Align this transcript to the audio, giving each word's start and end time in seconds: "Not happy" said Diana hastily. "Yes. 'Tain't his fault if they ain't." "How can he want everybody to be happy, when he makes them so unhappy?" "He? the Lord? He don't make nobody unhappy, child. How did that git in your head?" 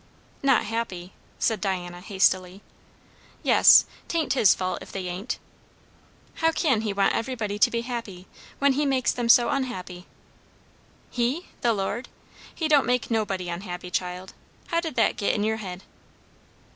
"Not 0.41 0.63
happy" 0.65 1.13
said 1.37 1.61
Diana 1.61 2.01
hastily. 2.01 2.63
"Yes. 3.43 3.85
'Tain't 4.07 4.33
his 4.33 4.55
fault 4.55 4.79
if 4.81 4.91
they 4.91 5.05
ain't." 5.05 5.37
"How 6.41 6.51
can 6.51 6.81
he 6.81 6.91
want 6.91 7.13
everybody 7.13 7.59
to 7.59 7.69
be 7.69 7.81
happy, 7.81 8.25
when 8.57 8.73
he 8.73 8.83
makes 8.83 9.11
them 9.11 9.29
so 9.29 9.49
unhappy?" 9.49 10.07
"He? 11.11 11.49
the 11.61 11.73
Lord? 11.73 12.07
He 12.55 12.67
don't 12.67 12.87
make 12.87 13.11
nobody 13.11 13.47
unhappy, 13.47 13.91
child. 13.91 14.33
How 14.69 14.79
did 14.79 14.95
that 14.95 15.17
git 15.17 15.35
in 15.35 15.43
your 15.43 15.57
head?" 15.57 15.83